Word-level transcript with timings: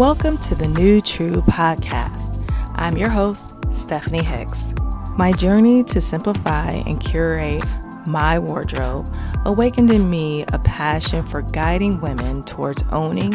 Welcome 0.00 0.38
to 0.38 0.54
the 0.54 0.66
New 0.66 1.02
True 1.02 1.42
Podcast. 1.42 2.42
I'm 2.76 2.96
your 2.96 3.10
host, 3.10 3.54
Stephanie 3.70 4.22
Hicks. 4.22 4.72
My 5.18 5.30
journey 5.30 5.84
to 5.84 6.00
simplify 6.00 6.70
and 6.86 6.98
curate 6.98 7.62
my 8.06 8.38
wardrobe 8.38 9.14
awakened 9.44 9.90
in 9.90 10.08
me 10.08 10.46
a 10.54 10.58
passion 10.60 11.22
for 11.22 11.42
guiding 11.42 12.00
women 12.00 12.44
towards 12.44 12.82
owning 12.92 13.32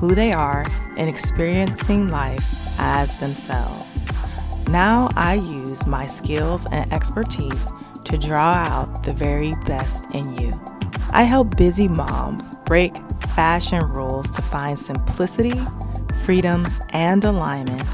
who 0.00 0.16
they 0.16 0.32
are 0.32 0.66
and 0.96 1.08
experiencing 1.08 2.08
life 2.08 2.52
as 2.80 3.16
themselves. 3.20 4.00
Now 4.66 5.10
I 5.14 5.34
use 5.34 5.86
my 5.86 6.08
skills 6.08 6.66
and 6.72 6.92
expertise 6.92 7.70
to 8.06 8.18
draw 8.18 8.54
out 8.54 9.04
the 9.04 9.12
very 9.12 9.54
best 9.66 10.12
in 10.16 10.36
you. 10.36 10.60
I 11.10 11.22
help 11.22 11.56
busy 11.56 11.86
moms 11.86 12.58
break 12.66 12.96
fashion 13.28 13.84
rules 13.92 14.28
to 14.30 14.42
find 14.42 14.76
simplicity, 14.76 15.54
freedom, 16.28 16.68
and 16.90 17.24
alignment 17.24 17.88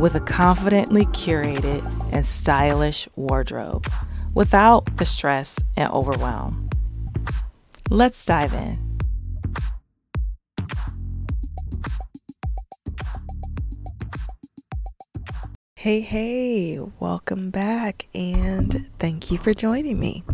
with 0.00 0.14
a 0.14 0.20
confidently 0.20 1.04
curated 1.08 1.84
and 2.10 2.24
stylish 2.24 3.06
wardrobe 3.16 3.86
without 4.32 4.96
the 4.96 5.04
stress 5.04 5.58
and 5.76 5.92
overwhelm. 5.92 6.70
Let's 7.90 8.24
dive 8.24 8.54
in. 8.54 8.98
Hey, 15.74 16.00
hey, 16.00 16.80
welcome 16.98 17.50
back, 17.50 18.06
and 18.14 18.88
thank 18.98 19.30
you 19.30 19.36
for 19.36 19.52
joining 19.52 20.00
me. 20.00 20.24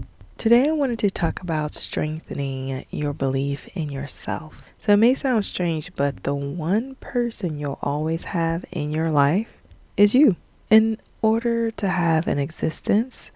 Today, 0.43 0.69
I 0.69 0.73
wanted 0.73 0.99
to 0.99 1.09
talk 1.09 1.41
about 1.41 1.73
strengthening 1.73 2.85
your 2.91 3.13
belief 3.13 3.69
in 3.77 3.91
yourself. 3.91 4.73
So, 4.77 4.95
it 4.95 4.97
may 4.97 5.15
sound 5.15 5.45
strange, 5.45 5.95
but 5.95 6.25
the 6.25 6.35
one 6.35 6.97
person 6.97 7.61
you'll 7.61 7.79
always 7.81 8.25
have 8.25 8.65
in 8.73 8.91
your 8.91 9.13
life 9.13 9.63
is 9.97 10.17
you. 10.17 10.35
In 10.69 10.99
order 11.21 11.71
to 11.71 11.89
have 11.89 12.27
an 12.27 12.41
existence 12.41 13.31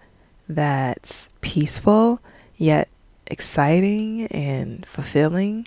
that's 0.49 1.29
peaceful 1.39 2.19
yet 2.57 2.89
exciting 3.25 4.27
and 4.27 4.85
fulfilling, 4.85 5.65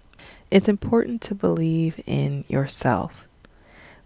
it's 0.51 0.69
important 0.69 1.23
to 1.23 1.35
believe 1.35 2.03
in 2.05 2.45
yourself. 2.49 3.27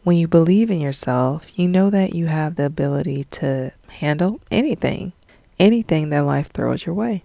When 0.05 0.17
you 0.17 0.29
believe 0.29 0.71
in 0.71 0.81
yourself, 0.81 1.51
you 1.59 1.67
know 1.67 1.91
that 1.91 2.15
you 2.15 2.27
have 2.27 2.55
the 2.55 2.67
ability 2.67 3.25
to 3.33 3.73
handle 3.89 4.39
anything, 4.53 5.15
anything 5.59 6.11
that 6.11 6.21
life 6.21 6.51
throws 6.53 6.87
your 6.87 6.95
way. 6.95 7.25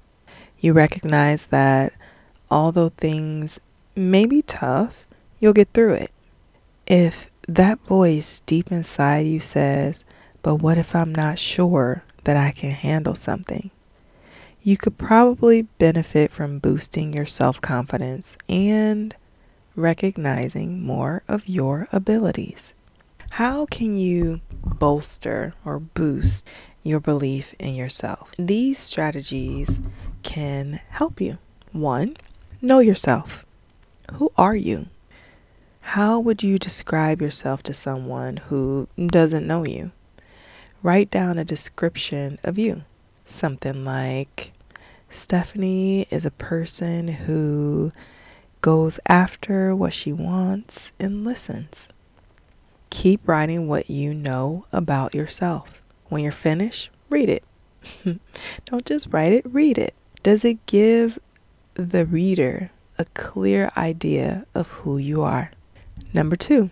You 0.60 0.74
recognize 0.74 1.48
that 1.48 1.94
although 2.52 2.90
things 2.90 3.60
may 3.96 4.26
be 4.26 4.42
tough, 4.42 5.06
you'll 5.40 5.54
get 5.54 5.70
through 5.74 5.94
it. 5.94 6.12
If 6.86 7.30
that 7.48 7.80
voice 7.86 8.42
deep 8.46 8.72
inside 8.72 9.26
you 9.26 9.40
says, 9.40 10.04
But 10.42 10.56
what 10.56 10.78
if 10.78 10.96
I'm 10.96 11.14
not 11.14 11.40
sure 11.40 12.04
that 12.24 12.38
I 12.38 12.52
can 12.52 12.72
handle 12.72 13.16
something? 13.16 13.72
You 14.62 14.78
could 14.78 14.98
probably 14.98 15.64
benefit 15.64 16.32
from 16.32 16.60
boosting 16.60 17.14
your 17.14 17.26
self 17.26 17.62
confidence 17.62 18.38
and 18.48 19.16
recognizing 19.76 20.84
more 20.84 21.24
of 21.28 21.48
your 21.48 21.88
abilities. 21.92 22.74
How 23.32 23.66
can 23.68 23.96
you 23.96 24.42
bolster 24.52 25.54
or 25.64 25.80
boost 25.80 26.46
your 26.84 27.00
belief 27.00 27.54
in 27.60 27.76
yourself? 27.76 28.32
These 28.38 28.80
strategies 28.80 29.80
can 30.24 30.82
help 30.90 31.20
you. 31.22 31.38
One, 31.72 32.16
know 32.62 32.80
yourself. 32.80 33.46
Who 34.14 34.32
are 34.38 34.56
you? 34.56 34.88
How 35.82 36.20
would 36.20 36.44
you 36.44 36.60
describe 36.60 37.22
yourself 37.22 37.64
to 37.64 37.74
someone 37.74 38.38
who 38.38 38.88
doesn't 38.98 39.48
know 39.48 39.66
you? 39.66 39.92
Write 40.84 41.10
down 41.10 41.38
a 41.38 41.46
description 41.46 42.39
of 42.44 42.58
you. 42.58 42.84
Something 43.26 43.84
like 43.84 44.54
Stephanie 45.10 46.08
is 46.12 46.26
a 46.26 46.32
person 46.32 47.08
who 47.08 47.92
goes 48.62 49.00
after 49.08 49.76
what 49.76 49.94
she 49.94 50.14
wants 50.14 50.92
and 51.00 51.23
listens. 51.23 51.89
Keep 52.89 53.28
writing 53.28 53.68
what 53.68 53.89
you 53.89 54.14
know 54.14 54.66
about 54.72 55.16
yourself. 55.16 55.79
When 56.09 56.23
you're 56.23 56.31
finished, 56.31 56.89
read 57.09 57.30
it. 57.30 57.43
Don't 58.65 58.86
just 58.86 59.08
write 59.11 59.31
it, 59.31 59.45
read 59.45 59.77
it. 59.77 59.93
Does 60.21 60.43
it 60.43 60.65
give 60.65 61.17
the 61.75 62.05
reader 62.05 62.71
a 62.97 63.05
clear 63.14 63.70
idea 63.77 64.45
of 64.53 64.67
who 64.70 64.97
you 64.97 65.21
are? 65.21 65.52
Number 66.14 66.36
two, 66.36 66.71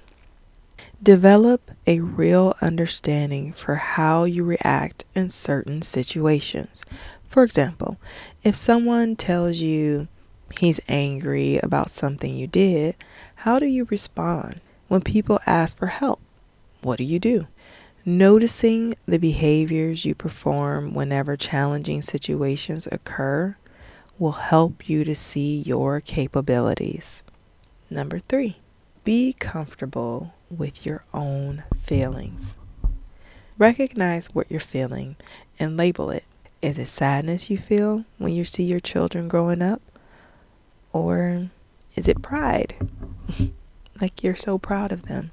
develop 1.01 1.71
a 1.85 1.99
real 1.99 2.55
understanding 2.61 3.53
for 3.53 3.75
how 3.75 4.23
you 4.23 4.43
react 4.43 5.05
in 5.15 5.29
certain 5.29 5.81
situations. 5.81 6.83
For 7.29 7.43
example, 7.43 7.97
if 8.43 8.55
someone 8.55 9.15
tells 9.15 9.57
you 9.57 10.07
he's 10.59 10.79
angry 10.87 11.59
about 11.61 11.91
something 11.91 12.35
you 12.35 12.47
did, 12.47 12.95
how 13.35 13.59
do 13.59 13.65
you 13.65 13.85
respond? 13.89 14.61
When 14.87 15.01
people 15.01 15.39
ask 15.45 15.77
for 15.77 15.87
help, 15.87 16.19
what 16.81 16.97
do 16.97 17.03
you 17.03 17.19
do? 17.19 17.47
Noticing 18.09 18.95
the 19.05 19.17
behaviors 19.17 20.05
you 20.05 20.15
perform 20.15 20.93
whenever 20.93 21.35
challenging 21.35 22.01
situations 22.01 22.87
occur 22.89 23.57
will 24.17 24.31
help 24.31 24.87
you 24.87 25.03
to 25.03 25.13
see 25.13 25.61
your 25.63 25.99
capabilities. 25.99 27.21
Number 27.89 28.19
three, 28.19 28.59
be 29.03 29.33
comfortable 29.33 30.33
with 30.49 30.85
your 30.85 31.03
own 31.13 31.65
feelings. 31.81 32.55
Recognize 33.57 34.27
what 34.27 34.49
you're 34.49 34.61
feeling 34.61 35.17
and 35.59 35.75
label 35.75 36.09
it. 36.09 36.23
Is 36.61 36.77
it 36.77 36.85
sadness 36.85 37.49
you 37.49 37.57
feel 37.57 38.05
when 38.19 38.31
you 38.31 38.45
see 38.45 38.63
your 38.63 38.79
children 38.79 39.27
growing 39.27 39.61
up? 39.61 39.81
Or 40.93 41.49
is 41.97 42.07
it 42.07 42.21
pride? 42.21 42.73
like 43.99 44.23
you're 44.23 44.37
so 44.37 44.57
proud 44.57 44.93
of 44.93 45.07
them. 45.07 45.29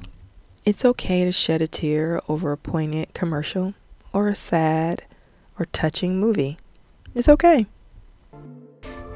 It's 0.65 0.83
okay 0.83 1.27
to 1.27 1.33
shed 1.33 1.61
a 1.61 1.69
tear 1.69 2.23
over 2.27 2.51
a 2.51 2.57
poignant 2.57 3.13
commercial 3.13 3.75
or 4.15 4.29
a 4.29 4.35
sad 4.35 5.03
or 5.59 5.67
touching 5.67 6.19
movie. 6.19 6.57
It's 7.15 7.29
okay. 7.29 7.67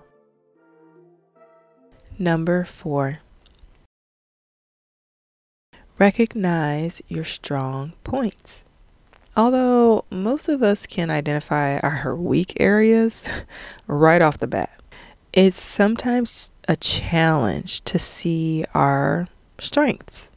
Number 2.18 2.64
four, 2.64 3.18
recognize 5.98 7.02
your 7.08 7.24
strong 7.24 7.94
points. 8.04 8.64
Although 9.36 10.04
most 10.10 10.48
of 10.48 10.62
us 10.62 10.86
can 10.86 11.10
identify 11.10 11.78
our 11.78 12.14
weak 12.14 12.56
areas 12.60 13.28
right 13.88 14.22
off 14.22 14.38
the 14.38 14.46
bat, 14.46 14.80
it's 15.32 15.60
sometimes 15.60 16.52
a 16.68 16.76
challenge 16.76 17.82
to 17.82 17.98
see 17.98 18.64
our 18.74 19.26
strengths. 19.58 20.30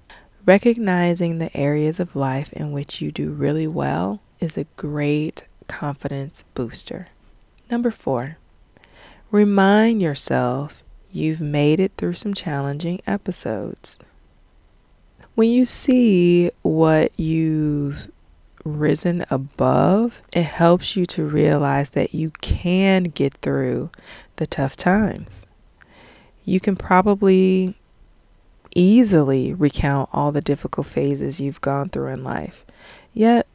Recognizing 0.47 1.37
the 1.37 1.55
areas 1.55 1.99
of 1.99 2.15
life 2.15 2.51
in 2.53 2.71
which 2.71 3.01
you 3.01 3.11
do 3.11 3.29
really 3.29 3.67
well 3.67 4.19
is 4.39 4.57
a 4.57 4.65
great 4.77 5.47
confidence 5.67 6.43
booster. 6.55 7.09
Number 7.69 7.91
four, 7.91 8.37
remind 9.29 10.01
yourself 10.01 10.83
you've 11.11 11.41
made 11.41 11.79
it 11.79 11.91
through 11.97 12.13
some 12.13 12.33
challenging 12.33 13.01
episodes. 13.07 13.97
When 15.35 15.49
you 15.49 15.65
see 15.65 16.51
what 16.63 17.11
you've 17.17 18.11
risen 18.63 19.25
above, 19.29 20.21
it 20.33 20.43
helps 20.43 20.95
you 20.95 21.05
to 21.07 21.23
realize 21.23 21.91
that 21.91 22.13
you 22.13 22.31
can 22.41 23.03
get 23.03 23.33
through 23.35 23.89
the 24.37 24.47
tough 24.47 24.75
times. 24.75 25.45
You 26.43 26.59
can 26.59 26.75
probably 26.75 27.75
easily 28.75 29.53
recount 29.53 30.09
all 30.13 30.31
the 30.31 30.41
difficult 30.41 30.87
phases 30.87 31.39
you've 31.41 31.61
gone 31.61 31.89
through 31.89 32.07
in 32.07 32.23
life. 32.23 32.65
Yet, 33.13 33.47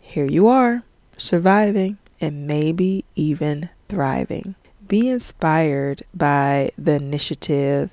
here 0.00 0.26
you 0.26 0.46
are, 0.48 0.82
surviving 1.16 1.98
and 2.20 2.46
maybe 2.46 3.04
even 3.14 3.70
thriving. 3.88 4.54
Be 4.86 5.08
inspired 5.08 6.02
by 6.14 6.70
the 6.76 6.92
initiative, 6.92 7.90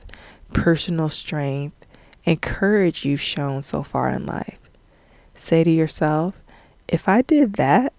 personal 0.54 1.10
strength, 1.10 1.76
and 2.26 2.42
courage 2.42 3.06
you've 3.06 3.22
shown 3.22 3.62
so 3.62 3.84
far 3.84 4.10
in 4.10 4.26
life. 4.26 4.60
Say 5.34 5.64
to 5.64 5.70
yourself, 5.70 6.42
if 6.88 7.08
I 7.08 7.22
did 7.22 7.54
that, 7.54 7.94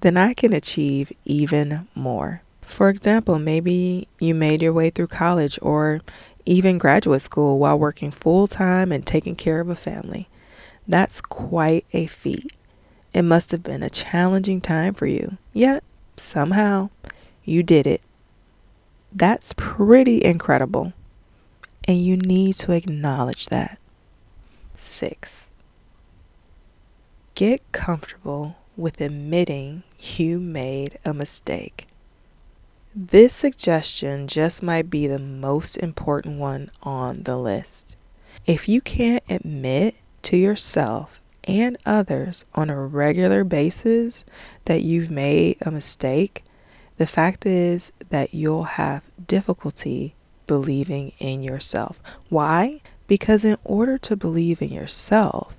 then 0.00 0.16
I 0.16 0.34
can 0.34 0.52
achieve 0.52 1.12
even 1.24 1.88
more. 1.94 2.42
For 2.62 2.88
example, 2.88 3.38
maybe 3.38 4.08
you 4.18 4.34
made 4.34 4.62
your 4.62 4.72
way 4.72 4.90
through 4.90 5.08
college 5.08 5.58
or 5.60 6.00
even 6.46 6.78
graduate 6.78 7.22
school 7.22 7.58
while 7.58 7.78
working 7.78 8.10
full 8.10 8.46
time 8.46 8.92
and 8.92 9.04
taking 9.06 9.36
care 9.36 9.60
of 9.60 9.68
a 9.68 9.74
family. 9.74 10.28
That's 10.86 11.20
quite 11.20 11.84
a 11.92 12.06
feat. 12.06 12.52
It 13.12 13.22
must 13.22 13.50
have 13.50 13.62
been 13.62 13.82
a 13.82 13.90
challenging 13.90 14.60
time 14.60 14.94
for 14.94 15.06
you, 15.06 15.36
yet 15.52 15.82
somehow 16.16 16.90
you 17.44 17.62
did 17.62 17.86
it. 17.86 18.00
That's 19.12 19.52
pretty 19.56 20.24
incredible, 20.24 20.92
and 21.86 21.98
you 21.98 22.16
need 22.16 22.54
to 22.56 22.72
acknowledge 22.72 23.46
that. 23.46 23.78
Six, 24.76 25.50
get 27.34 27.60
comfortable 27.72 28.56
with 28.76 29.00
admitting 29.00 29.82
you 29.98 30.38
made 30.38 30.98
a 31.04 31.12
mistake. 31.12 31.86
This 32.94 33.34
suggestion 33.34 34.26
just 34.26 34.62
might 34.62 34.90
be 34.90 35.06
the 35.06 35.18
most 35.18 35.76
important 35.76 36.38
one 36.38 36.70
on 36.82 37.24
the 37.24 37.36
list. 37.36 37.96
If 38.46 38.68
you 38.68 38.80
can't 38.80 39.22
admit 39.28 39.96
to 40.22 40.36
yourself 40.36 41.20
and 41.44 41.76
others 41.84 42.44
on 42.54 42.70
a 42.70 42.80
regular 42.80 43.44
basis 43.44 44.24
that 44.64 44.82
you've 44.82 45.10
made 45.10 45.56
a 45.60 45.70
mistake, 45.70 46.44
the 47.00 47.06
fact 47.06 47.46
is 47.46 47.92
that 48.10 48.34
you'll 48.34 48.76
have 48.76 49.02
difficulty 49.26 50.14
believing 50.46 51.12
in 51.18 51.42
yourself. 51.42 51.98
Why? 52.28 52.82
Because 53.06 53.42
in 53.42 53.56
order 53.64 53.96
to 53.96 54.16
believe 54.16 54.60
in 54.60 54.68
yourself, 54.68 55.56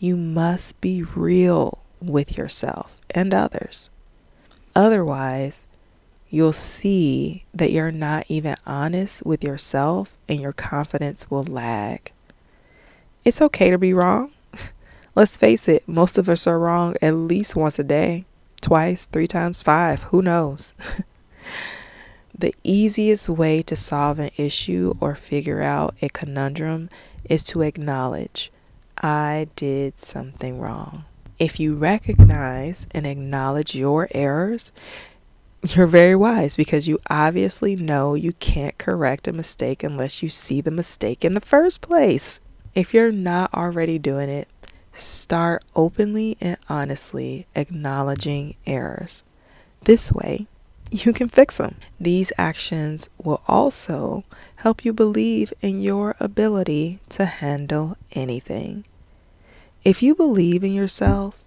you 0.00 0.16
must 0.16 0.80
be 0.80 1.04
real 1.04 1.78
with 2.00 2.36
yourself 2.36 3.00
and 3.10 3.32
others. 3.32 3.88
Otherwise, 4.74 5.64
you'll 6.28 6.52
see 6.52 7.44
that 7.54 7.70
you're 7.70 7.92
not 7.92 8.24
even 8.28 8.56
honest 8.66 9.24
with 9.24 9.44
yourself 9.44 10.16
and 10.28 10.40
your 10.40 10.52
confidence 10.52 11.30
will 11.30 11.44
lag. 11.44 12.10
It's 13.24 13.40
okay 13.40 13.70
to 13.70 13.78
be 13.78 13.94
wrong. 13.94 14.32
Let's 15.14 15.36
face 15.36 15.68
it, 15.68 15.86
most 15.86 16.18
of 16.18 16.28
us 16.28 16.48
are 16.48 16.58
wrong 16.58 16.96
at 17.00 17.14
least 17.14 17.54
once 17.54 17.78
a 17.78 17.84
day, 17.84 18.24
twice, 18.60 19.06
three 19.06 19.26
times, 19.26 19.62
five, 19.62 20.04
who 20.04 20.22
knows? 20.22 20.74
the 22.38 22.54
easiest 22.64 23.28
way 23.28 23.62
to 23.62 23.76
solve 23.76 24.18
an 24.18 24.30
issue 24.36 24.94
or 25.00 25.14
figure 25.14 25.62
out 25.62 25.94
a 26.00 26.08
conundrum 26.08 26.88
is 27.24 27.42
to 27.44 27.62
acknowledge 27.62 28.50
I 28.98 29.48
did 29.56 29.98
something 29.98 30.58
wrong. 30.58 31.04
If 31.38 31.58
you 31.58 31.74
recognize 31.74 32.86
and 32.92 33.06
acknowledge 33.06 33.74
your 33.74 34.08
errors, 34.12 34.72
you're 35.62 35.86
very 35.86 36.16
wise 36.16 36.56
because 36.56 36.88
you 36.88 36.98
obviously 37.08 37.76
know 37.76 38.14
you 38.14 38.32
can't 38.34 38.76
correct 38.78 39.28
a 39.28 39.32
mistake 39.32 39.82
unless 39.82 40.22
you 40.22 40.28
see 40.28 40.60
the 40.60 40.70
mistake 40.70 41.24
in 41.24 41.34
the 41.34 41.40
first 41.40 41.80
place. 41.80 42.40
If 42.74 42.94
you're 42.94 43.12
not 43.12 43.52
already 43.52 43.98
doing 43.98 44.28
it, 44.28 44.48
start 44.92 45.64
openly 45.76 46.36
and 46.40 46.56
honestly 46.68 47.46
acknowledging 47.54 48.54
errors. 48.66 49.24
This 49.82 50.12
way, 50.12 50.46
you 50.90 51.12
can 51.12 51.28
fix 51.28 51.58
them. 51.58 51.76
These 52.00 52.32
actions 52.36 53.08
will 53.22 53.42
also 53.46 54.24
help 54.56 54.84
you 54.84 54.92
believe 54.92 55.52
in 55.60 55.80
your 55.80 56.16
ability 56.18 56.98
to 57.10 57.24
handle 57.24 57.96
anything. 58.12 58.84
If 59.84 60.02
you 60.02 60.14
believe 60.14 60.64
in 60.64 60.72
yourself, 60.72 61.42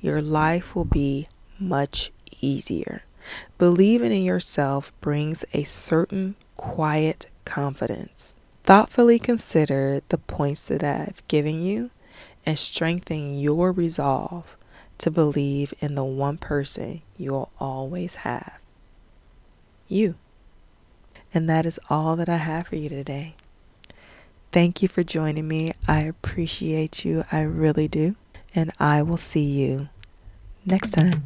your 0.00 0.20
life 0.20 0.74
will 0.74 0.84
be 0.84 1.28
much 1.58 2.10
easier. 2.40 3.02
Believing 3.58 4.12
in 4.12 4.22
yourself 4.22 4.92
brings 5.00 5.44
a 5.52 5.64
certain 5.64 6.34
quiet 6.56 7.30
confidence. 7.44 8.34
Thoughtfully 8.64 9.18
consider 9.18 10.00
the 10.08 10.18
points 10.18 10.66
that 10.68 10.82
I've 10.82 11.26
given 11.28 11.62
you 11.62 11.90
and 12.46 12.58
strengthen 12.58 13.38
your 13.38 13.72
resolve 13.72 14.56
to 14.98 15.10
believe 15.10 15.72
in 15.80 15.94
the 15.94 16.04
one 16.04 16.36
person 16.36 17.02
you'll 17.16 17.50
always 17.58 18.16
have 18.16 18.60
you. 19.88 20.14
And 21.32 21.48
that 21.48 21.66
is 21.66 21.78
all 21.88 22.16
that 22.16 22.28
I 22.28 22.36
have 22.36 22.68
for 22.68 22.76
you 22.76 22.88
today. 22.88 23.34
Thank 24.52 24.82
you 24.82 24.88
for 24.88 25.04
joining 25.04 25.46
me. 25.46 25.72
I 25.86 26.00
appreciate 26.00 27.04
you. 27.04 27.24
I 27.30 27.42
really 27.42 27.86
do. 27.86 28.16
And 28.54 28.72
I 28.80 29.02
will 29.02 29.16
see 29.16 29.44
you 29.44 29.88
next 30.66 30.90
time. 30.90 31.22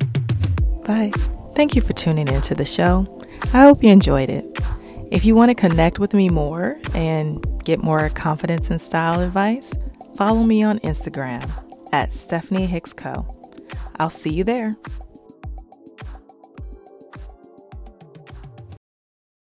Bye. 0.85 1.13
Thank 1.55 1.75
you 1.75 1.81
for 1.81 1.95
tuning 1.95 2.29
into 2.29 2.55
the 2.55 2.67
show. 2.67 3.23
I 3.55 3.63
hope 3.63 3.83
you 3.83 3.91
enjoyed 3.91 4.29
it. 4.29 4.45
If 5.11 5.25
you 5.25 5.35
want 5.35 5.51
to 5.51 5.55
connect 5.55 5.99
with 5.99 6.13
me 6.13 6.29
more 6.29 6.79
and 6.95 7.45
get 7.65 7.83
more 7.83 8.09
confidence 8.11 8.71
and 8.71 8.81
style 8.81 9.21
advice, 9.21 9.73
follow 10.17 10.43
me 10.43 10.63
on 10.63 10.79
Instagram 10.81 11.43
at 11.93 12.13
Stephanie 12.13 12.67
Hicks 12.67 12.93
Co. 12.93 13.27
I'll 13.97 14.11
see 14.11 14.33
you 14.33 14.45
there. 14.45 14.75